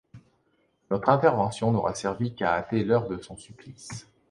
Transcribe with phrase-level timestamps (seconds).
[0.89, 4.07] Notre intervention n’aura servi qu’à hâter l’heure de son supplice!